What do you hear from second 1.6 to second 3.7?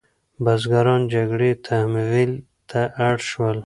تمویل ته اړ شول.